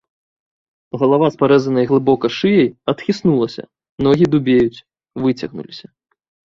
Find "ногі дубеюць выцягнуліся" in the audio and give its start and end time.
4.09-5.87